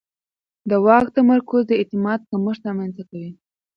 د 0.69 0.71
واک 0.85 1.05
تمرکز 1.17 1.61
د 1.67 1.71
اعتماد 1.79 2.19
کمښت 2.29 2.61
رامنځته 2.69 3.03
کوي 3.09 3.31